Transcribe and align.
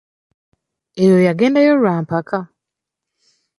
Eyo 1.01 1.17
yagendayo 1.27 1.73
lwa 1.81 1.95
mpaka. 2.03 2.39